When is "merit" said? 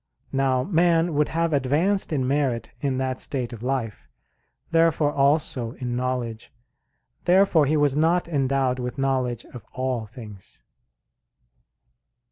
2.27-2.71